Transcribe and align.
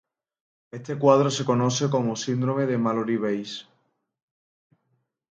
Este 0.71 0.97
cuadro 0.97 1.29
se 1.29 1.45
conoce 1.45 1.87
como 1.91 2.15
Síndrome 2.15 2.65
de 2.65 2.79
Mallory–Weiss. 2.79 3.67